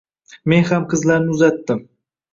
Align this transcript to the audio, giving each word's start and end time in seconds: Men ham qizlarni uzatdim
Men 0.53 0.65
ham 0.71 0.87
qizlarni 0.95 1.37
uzatdim 1.37 1.89